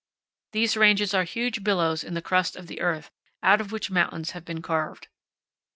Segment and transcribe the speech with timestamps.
[0.51, 3.11] These ranges are huge billows in the crust of the earth
[3.43, 5.09] out of which mountains have been carved.